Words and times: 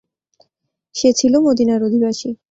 সে 0.95 1.09
ছিল 1.13 1.33
মদীনার 1.37 1.81
অধিবাসী। 1.83 2.29